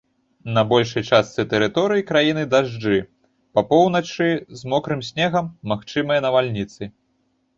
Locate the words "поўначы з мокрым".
3.73-5.03